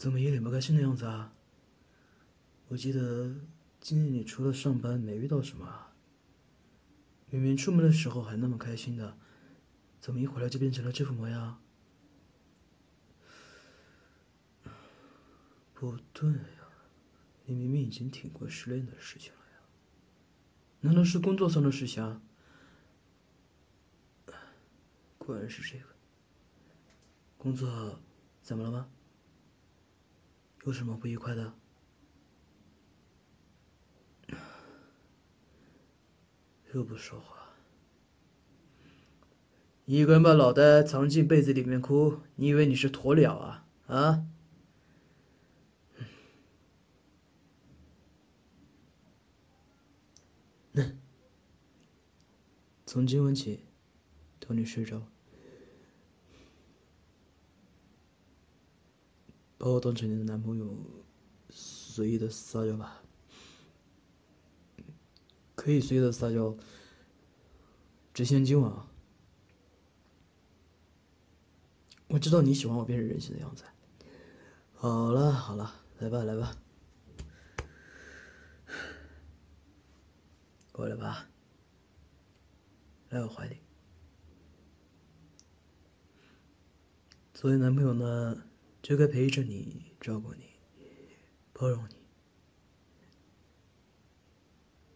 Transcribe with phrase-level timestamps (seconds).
[0.00, 1.30] 怎么一脸不开心的样子啊？
[2.68, 3.34] 我记得
[3.82, 5.92] 今天你除了上班没遇到什么啊？
[7.28, 9.18] 明明出门的时候还那么开心的，
[10.00, 11.60] 怎么一回来就变成了这副模样？
[15.74, 16.38] 不对呀，
[17.44, 19.60] 你明明已经挺过失恋的事情了呀，
[20.80, 22.22] 难道是工作上的事情啊？
[25.18, 25.84] 果然是这个。
[27.36, 28.00] 工作
[28.40, 28.88] 怎么了吗？
[30.70, 31.52] 有什么不愉快的？
[36.72, 37.50] 又不说话，
[39.84, 43.66] 一个人把脑袋藏进被子里面哭，你以为你是鸵鸟啊？
[43.88, 44.24] 啊？
[52.86, 53.64] 从今晚起，
[54.38, 55.02] 等你睡着，
[59.60, 60.74] 把我当成你的男朋友，
[61.50, 63.02] 随意的撒娇吧。
[65.54, 66.56] 可以随意的撒娇，
[68.14, 68.90] 只限今晚啊。
[72.08, 73.64] 我知道你喜欢我变成人形的样子。
[74.76, 76.56] 好了好了，来吧来吧，
[80.72, 81.28] 过来吧，
[83.10, 83.58] 来我怀里。
[87.34, 88.42] 作为男朋友呢，
[88.82, 90.44] 就该陪着你，照顾你，
[91.52, 91.96] 包容你。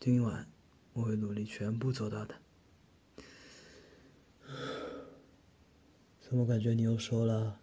[0.00, 0.46] 今晚
[0.92, 2.34] 我会努力全部做到的。
[6.20, 7.60] 怎么感觉你又说了，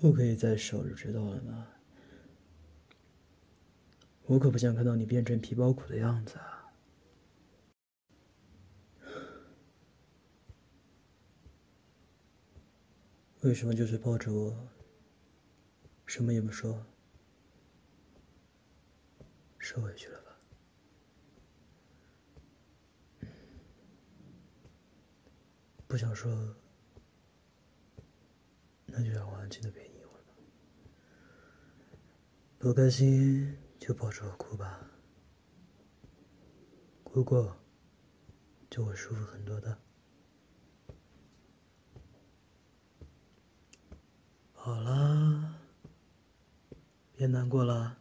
[0.00, 1.68] 不可以再瘦就知道了吗？
[4.26, 6.61] 我可不想看到你变成皮包骨的样子啊！
[13.42, 14.56] 为什么就是抱着我，
[16.06, 16.86] 什么也不说？
[19.58, 20.38] 受委屈了吧？
[25.88, 26.54] 不想说，
[28.86, 30.34] 那就让我安静的陪你一会儿吧。
[32.60, 34.88] 不开心就抱着我哭吧，
[37.02, 37.56] 哭过
[38.70, 39.76] 就会舒服很多的。
[44.64, 45.58] 好啦，
[47.16, 47.98] 别难过了。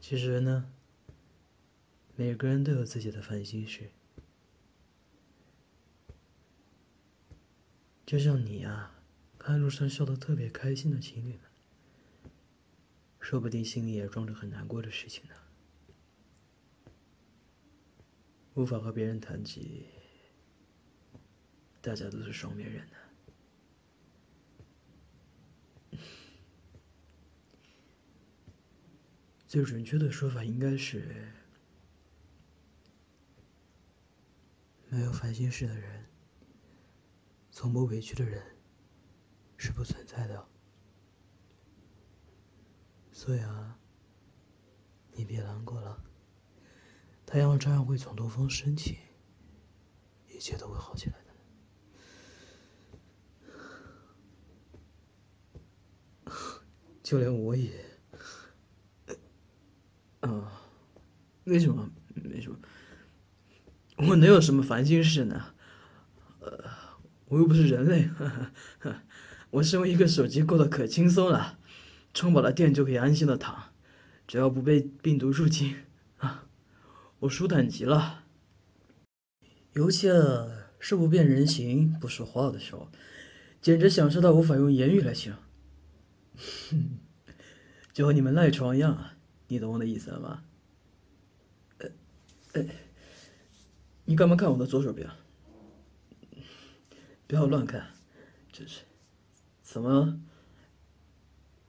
[0.00, 0.70] 其实呢。
[2.14, 3.90] 每个人都有自己的烦心事，
[8.06, 8.92] 就像你呀，
[9.36, 11.40] 看路上笑得特别开心的情侣们，
[13.18, 15.34] 说不定心里也装着很难过的事情呢。
[18.54, 19.86] 无法和别人谈及，
[21.82, 22.96] 大家都是双面人呢。
[29.46, 31.32] 最准确的说法应该是。
[34.92, 36.04] 没有烦心事的人，
[37.52, 38.44] 从不委屈的人，
[39.56, 40.48] 是不存在的。
[43.12, 43.78] 所以啊，
[45.12, 46.02] 你别难过了，
[47.24, 48.98] 太阳照样会从东方升起，
[50.26, 51.30] 一切都会好起来的。
[57.10, 57.68] 就连我也，
[60.20, 60.62] 啊，
[61.42, 61.90] 为什么？
[62.22, 62.56] 为什么？
[63.96, 65.46] 我能有什么烦心事呢？
[66.38, 66.70] 呃，
[67.26, 68.08] 我又不是人类，
[69.50, 71.58] 我身为一个手机过得可轻松了，
[72.14, 73.72] 充饱了电就可以安心的躺，
[74.28, 75.74] 只要不被病毒入侵
[76.18, 76.46] 啊，
[77.18, 78.22] 我舒坦极了。
[79.72, 80.08] 尤其
[80.78, 82.88] 是不变人形不说话的时候，
[83.60, 85.40] 简直享受到无法用言语来形容，
[87.92, 89.10] 就和你们赖床一样，
[89.48, 90.42] 你懂我的意思了吗？
[92.52, 92.64] 呃，
[94.04, 95.08] 你干嘛看我的左手边？
[97.26, 97.90] 不要乱看，
[98.52, 98.80] 真是，
[99.62, 100.20] 怎么，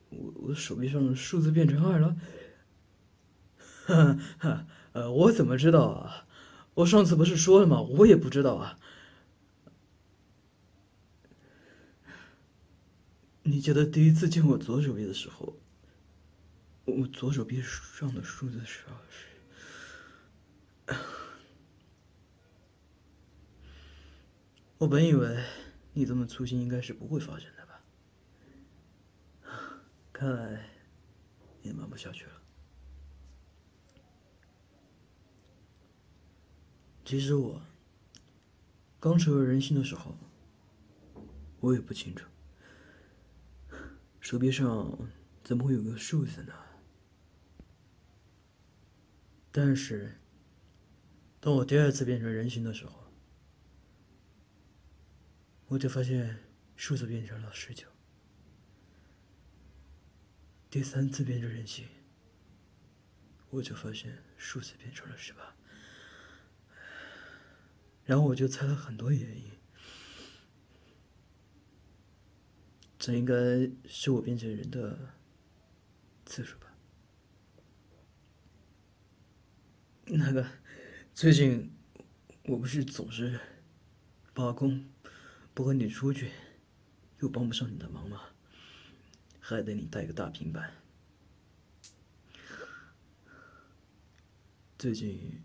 [0.10, 2.18] 我我手臂上的数字变成二了？
[3.86, 6.26] 哈 哈，呃，我怎么知道啊？
[6.74, 7.82] 我上次不是说了吗？
[7.82, 8.80] 我也不知道啊。
[13.44, 15.58] 你记得第一次见我左手臂的时候，
[16.86, 19.28] 我左手臂上的数字是二十。
[24.78, 25.44] 我本以为
[25.94, 27.82] 你这么粗心应该是不会发生的吧，
[30.14, 30.70] 看来
[31.64, 32.32] 也瞒不下去了。
[37.04, 37.62] 其实我
[39.00, 40.16] 刚成为人形的时候，
[41.60, 42.31] 我也不清楚。
[44.22, 44.98] 手臂上
[45.44, 46.54] 怎么会有个数字呢？
[49.52, 50.16] 但是，
[51.42, 53.12] 当我第二次变成人形的时候，
[55.68, 56.40] 我就发现
[56.76, 57.88] 数字变成了十九。
[60.70, 61.86] 第三次变成人形，
[63.50, 65.54] 我就发现数字变成了十八。
[68.06, 69.52] 然后我就猜了很多原因，
[73.02, 73.34] 这应该
[73.88, 74.96] 是我变成人的
[76.24, 76.68] 次数吧？
[80.06, 80.48] 那个，
[81.16, 81.72] 最近
[82.44, 83.40] 我不是总是
[84.36, 84.86] 罢工，
[85.56, 86.30] 不和你出去，
[87.22, 88.22] 又帮不上你的忙吗？
[89.40, 90.72] 还得你带个大平板。
[94.78, 95.42] 最近。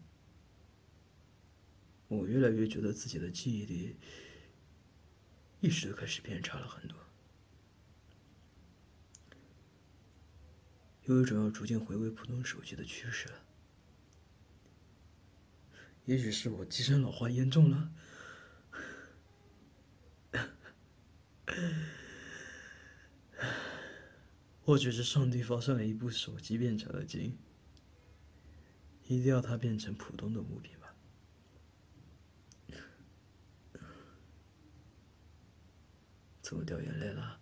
[2.09, 3.97] 我越来越觉得自己的记忆力
[5.61, 6.97] 意识都开始变差了很多，
[11.07, 13.35] 有一种要逐渐回归普通手机的趋势了。
[16.05, 17.93] 也许是我机身老化严重了，
[24.65, 27.39] 或许是上帝发射了一部手机变成了金，
[29.05, 30.93] 一定要它变成普通的物品吧。
[36.43, 37.41] 怎么掉眼泪了？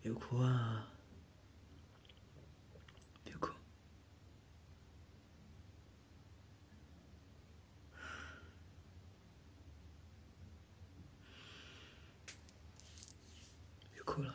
[0.00, 0.92] 别哭啊！
[3.22, 3.52] 别哭！
[13.92, 14.34] 别哭了。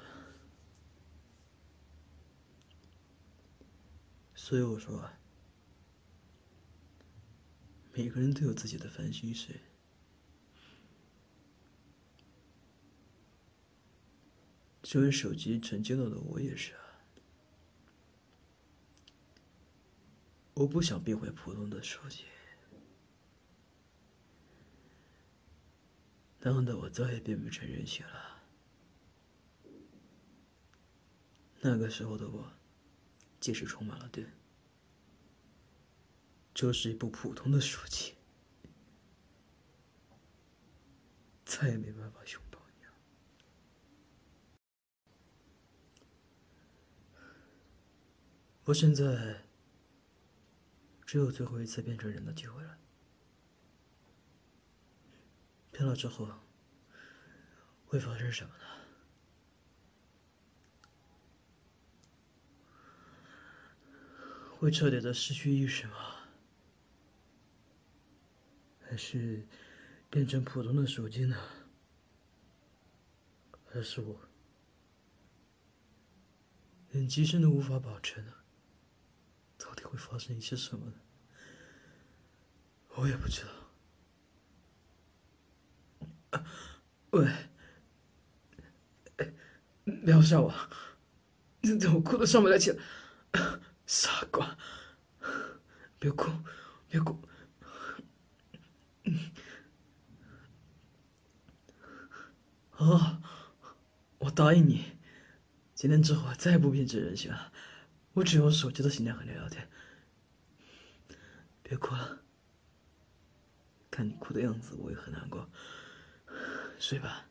[4.45, 5.09] 所以我说，
[7.93, 9.59] 每个人都有自己的烦心事。
[14.83, 16.79] 作为手机承接到的我也是啊，
[20.53, 22.25] 我不想变回普通的手机，
[26.41, 28.43] 那样的我再也变不成人形了。
[31.61, 32.51] 那个时候的我，
[33.45, 34.27] 即使充满了电，
[36.51, 38.15] 这是一部普通的手机，
[41.45, 42.91] 再也没办法拥抱你了。
[48.63, 49.43] 我现在
[51.05, 52.79] 只有最后一次变成人的机会了，
[55.71, 56.27] 变了之后
[57.85, 58.84] 会发生什么呢？
[64.65, 65.93] 会彻底的失去意识吗？
[68.81, 69.45] 还是
[70.09, 71.37] 变成普通的手机呢？
[73.71, 74.19] 还是我
[76.89, 78.33] 连机身都无法保持呢？
[79.59, 80.93] 到底会发生一些什么呢？
[82.95, 83.43] 我也不知
[86.31, 86.43] 道。
[87.11, 87.31] 喂，
[89.85, 90.51] 撩下我，
[91.61, 92.81] 你怎么哭都上不来气了？
[93.85, 94.57] 傻瓜，
[95.99, 96.31] 别哭，
[96.89, 97.19] 别哭。
[102.71, 103.21] 啊，
[104.17, 104.97] 我答应你，
[105.73, 107.51] 今天之后再也不变成人形了。
[108.13, 109.69] 我只用手机的形象和你聊天，
[111.61, 112.19] 别哭了。
[113.91, 115.49] 看你哭的样子，我也很难过。
[116.79, 117.25] 睡吧，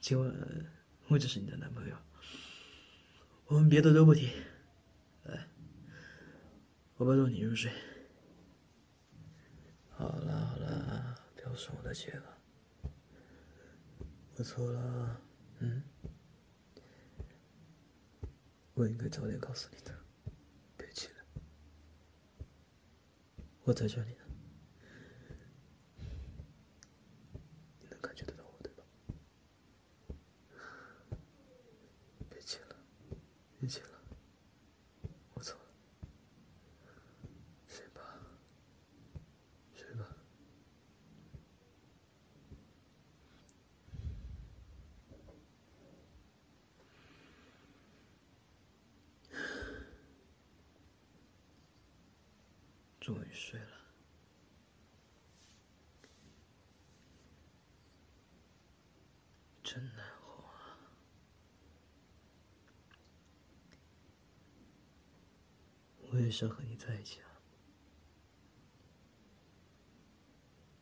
[0.00, 0.34] 今晚
[1.08, 1.96] 我就是你的男朋友。
[3.48, 4.28] 我们别的都不提，
[5.22, 5.46] 来，
[6.96, 7.70] 我抱抱你入睡。
[9.90, 12.38] 好了好了，不要生我的气了，
[14.36, 15.20] 我错了，
[15.60, 15.80] 嗯。
[18.74, 19.94] 我应该早点告诉你的，
[20.76, 21.14] 别气了，
[23.62, 24.24] 我在这里呢，
[27.80, 28.84] 你能感觉得到我对吧？
[32.28, 32.76] 别气了，
[33.58, 33.88] 别气了，
[35.32, 35.60] 我错了，
[37.66, 38.02] 睡吧，
[39.74, 40.06] 睡吧。
[53.06, 53.66] 终于睡了，
[59.62, 60.76] 真难哄啊！
[66.10, 67.30] 我也想和你在一起啊，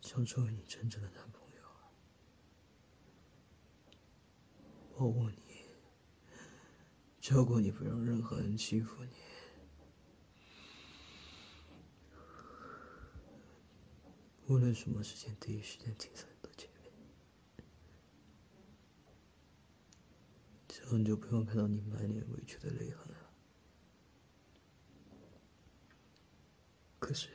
[0.00, 1.93] 想成为你真正的男朋友啊。
[4.97, 5.66] 保护你，
[7.21, 9.33] 照顾你，不让任何人欺负你。
[14.46, 16.92] 无论什么时间，第一时间停在你的前面，
[20.68, 23.30] 这样你就不用看到你满脸委屈的泪痕了。
[26.98, 27.28] 可是，